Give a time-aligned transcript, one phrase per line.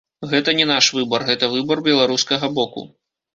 [0.29, 2.87] Гэта не наш выбар, гэта выбар беларускага боку.